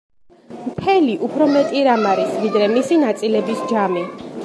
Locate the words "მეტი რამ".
1.53-2.09